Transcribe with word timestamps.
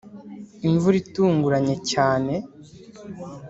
imvura 0.67 0.95
itunguranye 1.03 1.73
cyane 1.91 2.33